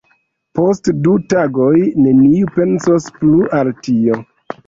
Post 0.59 0.87
du 1.07 1.11
tagoj 1.33 1.75
neniu 2.05 2.49
pensos 2.55 3.07
plu 3.19 3.45
al 3.59 3.71
tio. 3.89 4.19